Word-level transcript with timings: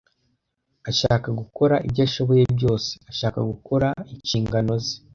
Ashaka 0.89 1.27
gukora 1.39 1.75
ibyo 1.87 2.01
ashoboye 2.07 2.43
byose; 2.57 2.91
ashaka 3.11 3.39
gukora 3.51 3.87
inshingano 4.13 4.71
ze. 4.83 4.95